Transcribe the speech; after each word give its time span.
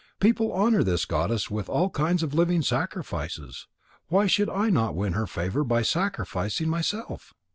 "People 0.19 0.51
honour 0.51 0.81
this 0.81 1.05
goddess 1.05 1.51
with 1.51 1.69
all 1.69 1.91
kinds 1.91 2.23
of 2.23 2.33
living 2.33 2.63
sacrifices. 2.63 3.67
Why 4.07 4.25
should 4.25 4.49
I 4.49 4.71
not 4.71 4.95
win 4.95 5.13
her 5.13 5.27
favour 5.27 5.63
by 5.63 5.83
sacrificing 5.83 6.69
myself?" 6.69 7.35